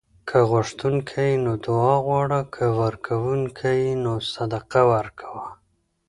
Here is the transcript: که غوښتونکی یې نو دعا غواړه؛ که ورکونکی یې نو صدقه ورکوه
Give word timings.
که 0.29 0.37
غوښتونکی 0.51 1.23
یې 1.31 1.37
نو 1.45 1.53
دعا 1.65 1.93
غواړه؛ 2.05 2.39
که 2.53 2.65
ورکونکی 2.81 3.73
یې 3.83 3.93
نو 4.03 4.13
صدقه 4.33 4.81
ورکوه 4.93 5.45